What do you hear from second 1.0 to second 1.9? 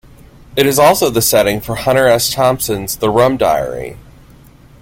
the setting for